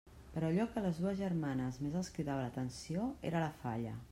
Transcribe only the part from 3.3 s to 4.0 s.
era la falla.